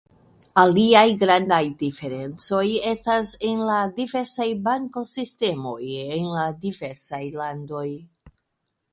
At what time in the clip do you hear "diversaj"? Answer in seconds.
3.99-4.47, 6.65-7.21